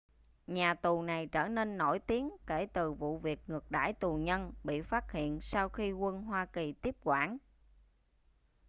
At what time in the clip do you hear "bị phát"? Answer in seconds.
4.63-5.11